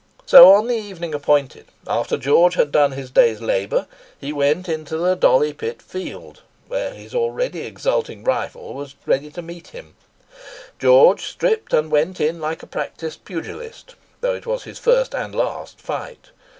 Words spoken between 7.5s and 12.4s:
exulting rival was ready to meet him. George stripped, and "went